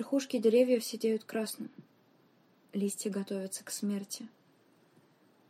верхушки 0.00 0.38
деревьев 0.38 0.82
сидеют 0.82 1.24
красным. 1.24 1.70
Листья 2.72 3.10
готовятся 3.10 3.62
к 3.64 3.70
смерти. 3.70 4.26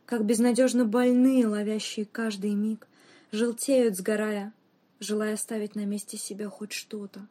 Как 0.05 0.25
безнадежно 0.25 0.83
больные, 0.83 1.47
ловящие 1.47 2.05
каждый 2.05 2.53
миг, 2.53 2.85
желтеют, 3.31 3.95
сгорая, 3.95 4.51
желая 4.99 5.35
оставить 5.35 5.75
на 5.75 5.85
месте 5.85 6.17
себя 6.17 6.49
хоть 6.49 6.73
что-то, 6.73 7.25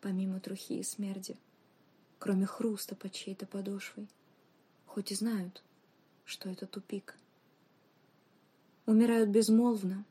помимо 0.00 0.38
трухи 0.38 0.78
и 0.78 0.84
смерти, 0.84 1.36
кроме 2.20 2.46
хруста 2.46 2.94
под 2.94 3.14
чьей-то 3.14 3.46
подошвой, 3.46 4.06
хоть 4.86 5.10
и 5.10 5.16
знают, 5.16 5.64
что 6.24 6.48
это 6.48 6.68
тупик. 6.68 7.16
Умирают 8.86 9.28
безмолвно, 9.28 10.04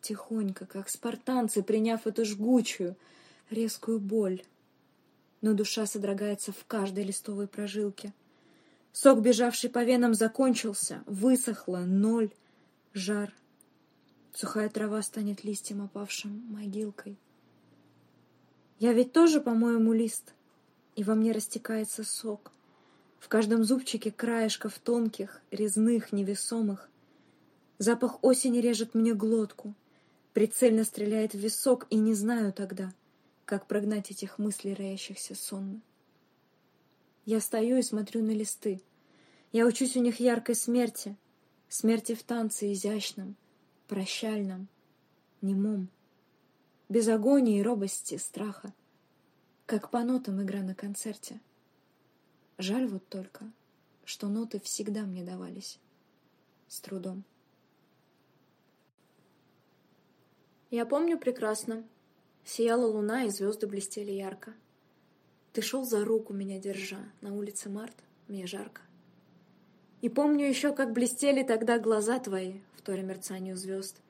тихонько, 0.00 0.64
как 0.64 0.90
спартанцы, 0.90 1.64
приняв 1.64 2.06
эту 2.06 2.24
жгучую, 2.24 2.94
резкую 3.50 3.98
боль. 3.98 4.44
Но 5.40 5.54
душа 5.54 5.86
содрогается 5.86 6.52
в 6.52 6.64
каждой 6.66 7.04
листовой 7.04 7.46
прожилке. 7.46 8.12
Сок, 8.92 9.20
бежавший 9.20 9.70
по 9.70 9.84
венам, 9.84 10.14
закончился, 10.14 11.02
высохло, 11.06 11.78
ноль, 11.78 12.30
жар. 12.94 13.32
Сухая 14.34 14.68
трава 14.68 15.02
станет 15.02 15.44
листьем 15.44 15.82
опавшим, 15.82 16.44
могилкой. 16.50 17.16
Я 18.78 18.92
ведь 18.92 19.12
тоже, 19.12 19.40
по-моему, 19.40 19.92
лист, 19.92 20.34
и 20.94 21.02
во 21.02 21.14
мне 21.14 21.32
растекается 21.32 22.04
сок. 22.04 22.52
В 23.18 23.28
каждом 23.28 23.64
зубчике 23.64 24.12
краешков 24.12 24.78
тонких, 24.78 25.40
резных, 25.50 26.12
невесомых. 26.12 26.88
Запах 27.78 28.22
осени 28.22 28.58
режет 28.58 28.94
мне 28.94 29.14
глотку, 29.14 29.74
прицельно 30.32 30.84
стреляет 30.84 31.32
в 31.32 31.38
висок, 31.38 31.86
и 31.90 31.96
не 31.96 32.14
знаю 32.14 32.52
тогда, 32.52 32.92
как 33.48 33.66
прогнать 33.66 34.10
этих 34.10 34.38
мыслей, 34.38 34.74
роящихся 34.74 35.34
сонно. 35.34 35.80
Я 37.24 37.40
стою 37.40 37.78
и 37.78 37.82
смотрю 37.82 38.22
на 38.22 38.32
листы. 38.32 38.82
Я 39.52 39.64
учусь 39.64 39.96
у 39.96 40.00
них 40.00 40.20
яркой 40.20 40.54
смерти, 40.54 41.16
смерти 41.66 42.14
в 42.14 42.22
танце 42.22 42.70
изящном, 42.74 43.36
прощальном, 43.86 44.68
немом, 45.40 45.88
без 46.90 47.08
агонии, 47.08 47.62
робости, 47.62 48.18
страха, 48.18 48.74
как 49.64 49.90
по 49.90 50.04
нотам 50.04 50.42
игра 50.42 50.60
на 50.60 50.74
концерте. 50.74 51.40
Жаль 52.58 52.86
вот 52.86 53.08
только, 53.08 53.50
что 54.04 54.28
ноты 54.28 54.60
всегда 54.60 55.04
мне 55.04 55.24
давались 55.24 55.80
с 56.68 56.80
трудом. 56.80 57.24
Я 60.70 60.84
помню 60.84 61.18
прекрасно. 61.18 61.82
Сияла 62.48 62.86
луна, 62.86 63.24
и 63.24 63.28
звезды 63.28 63.66
блестели 63.66 64.10
ярко. 64.10 64.54
Ты 65.52 65.60
шел 65.60 65.84
за 65.84 66.02
руку 66.02 66.32
меня 66.32 66.58
держа, 66.58 66.96
на 67.20 67.34
улице 67.34 67.68
Март, 67.68 67.94
мне 68.26 68.46
жарко. 68.46 68.80
И 70.00 70.08
помню 70.08 70.46
еще, 70.48 70.72
как 70.72 70.94
блестели 70.94 71.42
тогда 71.42 71.78
глаза 71.78 72.18
твои, 72.18 72.60
в 72.74 72.80
торе 72.80 73.02
мерцанию 73.02 73.54
звезд. 73.54 74.00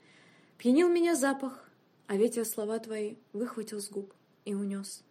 Пьянил 0.57 0.89
меня 0.89 1.17
запах, 1.17 1.69
а 2.07 2.15
ветер 2.15 2.45
слова 2.45 2.79
твои 2.79 3.17
выхватил 3.33 3.81
с 3.81 3.91
губ 3.91 4.15
и 4.45 4.55
унес. 4.55 5.03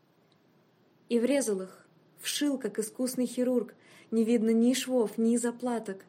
И 1.09 1.19
врезал 1.19 1.63
их, 1.63 1.85
вшил, 2.21 2.57
как 2.57 2.79
искусный 2.79 3.25
хирург, 3.25 3.75
не 4.09 4.23
видно 4.23 4.51
ни 4.51 4.73
швов, 4.73 5.17
ни 5.17 5.35
заплаток, 5.35 6.05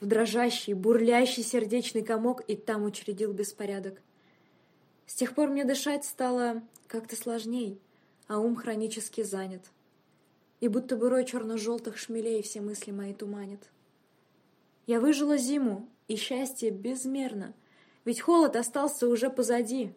в 0.00 0.06
дрожащий, 0.06 0.72
бурлящий 0.72 1.44
сердечный 1.44 2.02
комок 2.02 2.42
и 2.48 2.56
там 2.56 2.82
учредил 2.82 3.32
беспорядок. 3.32 4.02
С 5.06 5.14
тех 5.14 5.34
пор 5.34 5.48
мне 5.48 5.64
дышать 5.64 6.04
стало 6.04 6.62
как-то 6.88 7.16
сложней, 7.16 7.80
а 8.26 8.38
ум 8.38 8.56
хронически 8.56 9.22
занят. 9.22 9.62
И 10.60 10.68
будто 10.68 10.96
бы 10.96 11.08
рой 11.08 11.24
черно-желтых 11.24 11.96
шмелей 11.96 12.42
все 12.42 12.60
мысли 12.60 12.90
мои 12.90 13.14
туманят. 13.14 13.70
Я 14.86 15.00
выжила 15.00 15.36
зиму, 15.36 15.88
и 16.08 16.16
счастье 16.16 16.70
безмерно, 16.70 17.54
ведь 18.04 18.20
холод 18.20 18.56
остался 18.56 19.08
уже 19.08 19.30
позади. 19.30 19.92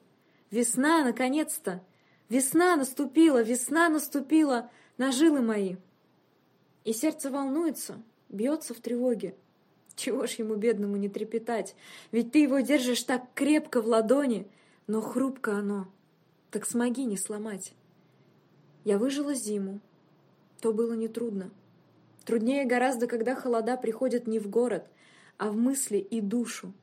Весна, 0.52 1.04
наконец-то! 1.04 1.84
Весна 2.28 2.76
наступила, 2.76 3.42
весна 3.42 3.90
наступила 3.90 4.70
на 4.98 5.12
жилы 5.12 5.42
мои. 5.42 5.78
И 6.84 6.94
сердце 6.94 7.32
волнуется, 7.32 8.02
бьется 8.30 8.74
в 8.74 8.80
тревоге. 8.80 9.36
Чего 9.96 10.28
ж 10.28 10.34
ему, 10.34 10.56
бедному, 10.56 10.96
не 10.96 11.10
трепетать? 11.10 11.76
Ведь 12.12 12.32
ты 12.32 12.40
его 12.40 12.60
держишь 12.60 13.04
так 13.04 13.24
крепко 13.34 13.82
в 13.82 13.88
ладони— 13.88 14.48
но 14.90 15.02
хрупко 15.02 15.56
оно, 15.56 15.88
так 16.50 16.66
смоги 16.66 17.06
не 17.06 17.16
сломать. 17.16 17.74
Я 18.86 18.98
выжила 18.98 19.36
зиму. 19.36 19.82
То 20.62 20.74
было 20.74 20.94
нетрудно. 20.94 21.52
Труднее 22.26 22.66
гораздо, 22.66 23.06
когда 23.06 23.36
холода 23.36 23.78
приходят 23.78 24.26
не 24.26 24.40
в 24.40 24.50
город, 24.50 24.88
а 25.38 25.52
в 25.52 25.56
мысли 25.56 26.00
и 26.00 26.22
душу. 26.22 26.74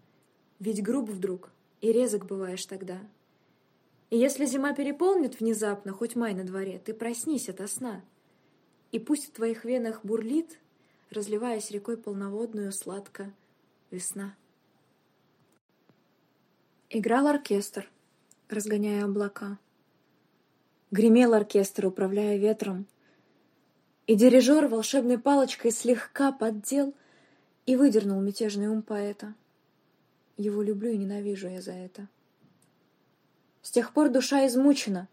Ведь 0.60 0.84
груб 0.84 1.10
вдруг, 1.10 1.50
и 1.80 1.90
резок 1.90 2.26
бываешь 2.26 2.64
тогда. 2.64 3.00
И 4.10 4.16
если 4.16 4.44
зима 4.44 4.72
переполнит 4.72 5.40
внезапно, 5.40 5.92
хоть 5.92 6.14
май 6.14 6.32
на 6.32 6.44
дворе, 6.44 6.78
ты 6.78 6.94
проснись 6.94 7.48
ото 7.48 7.66
сна. 7.66 8.04
И 8.92 9.00
пусть 9.00 9.26
в 9.26 9.32
твоих 9.32 9.64
венах 9.64 10.04
бурлит, 10.04 10.60
разливаясь 11.10 11.72
рекой 11.72 11.96
полноводную, 11.96 12.70
сладко 12.70 13.34
весна. 13.90 14.36
Играл 16.88 17.26
оркестр 17.26 17.90
разгоняя 18.48 19.04
облака. 19.04 19.58
Гремел 20.90 21.34
оркестр, 21.34 21.86
управляя 21.86 22.36
ветром. 22.38 22.86
И 24.06 24.14
дирижер 24.14 24.68
волшебной 24.68 25.18
палочкой 25.18 25.72
слегка 25.72 26.30
поддел 26.32 26.94
и 27.66 27.76
выдернул 27.76 28.20
мятежный 28.20 28.68
ум 28.68 28.82
поэта. 28.82 29.34
Его 30.36 30.62
люблю 30.62 30.90
и 30.90 30.96
ненавижу 30.96 31.48
я 31.48 31.60
за 31.60 31.72
это. 31.72 32.08
С 33.62 33.70
тех 33.70 33.92
пор 33.92 34.10
душа 34.10 34.46
измучена, 34.46 35.08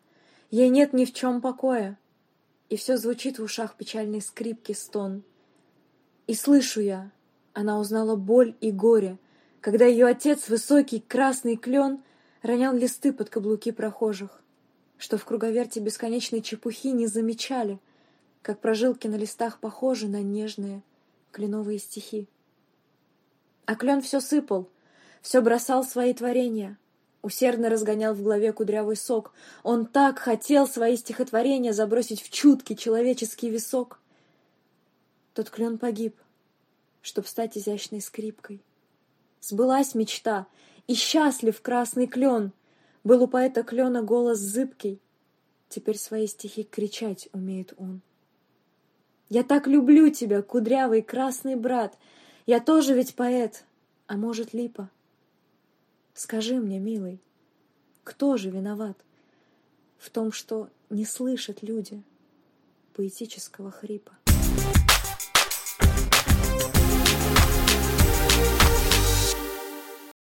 ей 0.52 0.70
нет 0.70 0.94
ни 0.94 1.06
в 1.06 1.14
чем 1.14 1.42
покоя, 1.42 1.98
и 2.70 2.76
все 2.76 2.98
звучит 2.98 3.40
в 3.40 3.44
ушах 3.44 3.76
печальной 3.76 4.22
скрипки 4.22 4.74
стон. 4.74 5.24
И 6.28 6.36
слышу 6.36 6.82
я, 6.82 7.12
она 7.54 7.80
узнала 7.80 8.16
боль 8.16 8.56
и 8.62 8.72
горе, 8.72 9.18
когда 9.60 9.86
ее 9.86 10.06
отец, 10.06 10.50
высокий 10.50 11.00
красный 11.00 11.56
клен, 11.56 12.04
ронял 12.44 12.76
листы 12.76 13.12
под 13.12 13.30
каблуки 13.30 13.72
прохожих, 13.72 14.42
что 14.98 15.18
в 15.18 15.26
круговерте 15.26 15.80
бесконечной 15.80 16.42
чепухи 16.42 16.92
не 16.92 17.08
замечали, 17.08 17.80
как 18.44 18.60
прожилки 18.60 19.08
на 19.08 19.16
листах 19.16 19.60
похожи 19.60 20.08
на 20.08 20.22
нежные 20.22 20.84
кленовые 21.32 21.80
стихи. 21.80 22.28
А 23.66 23.76
клен 23.76 24.02
все 24.02 24.20
сыпал, 24.20 24.70
все 25.22 25.42
бросал 25.42 25.84
свои 25.84 26.14
творения, 26.14 26.78
усердно 27.22 27.70
разгонял 27.70 28.14
в 28.14 28.22
голове 28.22 28.52
кудрявый 28.52 28.98
сок. 28.98 29.34
Он 29.64 29.86
так 29.86 30.20
хотел 30.20 30.68
свои 30.68 30.98
стихотворения 30.98 31.72
забросить 31.74 32.22
в 32.22 32.30
чуткий 32.30 32.76
человеческий 32.76 33.50
висок. 33.50 34.00
Тот 35.34 35.50
клен 35.50 35.78
погиб, 35.78 36.16
чтоб 37.02 37.26
стать 37.26 37.58
изящной 37.58 38.02
скрипкой. 38.02 38.62
Сбылась 39.40 39.96
мечта, 39.96 40.46
и 40.88 40.94
счастлив 40.94 41.62
красный 41.62 42.08
клен. 42.08 42.52
Был 43.04 43.24
у 43.24 43.28
поэта 43.28 43.64
клена 43.64 44.02
голос 44.02 44.40
зыбкий, 44.40 45.02
теперь 45.70 45.98
свои 45.98 46.28
стихи 46.28 46.64
кричать 46.64 47.28
умеет 47.34 47.74
он. 47.78 48.02
Я 49.30 49.44
так 49.44 49.68
люблю 49.68 50.10
тебя, 50.10 50.42
кудрявый 50.42 51.02
красный 51.02 51.56
брат, 51.56 51.98
я 52.46 52.60
тоже 52.60 52.94
ведь 52.94 53.16
поэт, 53.16 53.66
а 54.08 54.16
может, 54.16 54.54
липа. 54.54 54.90
Скажи 56.14 56.56
мне, 56.60 56.80
милый, 56.80 57.20
кто 58.04 58.38
же 58.38 58.52
виноват 58.52 58.98
в 59.98 60.10
том, 60.10 60.32
что 60.32 60.70
не 60.90 61.06
слышат 61.06 61.64
люди 61.64 62.04
поэтического 62.94 63.72
хрипа? 63.72 64.12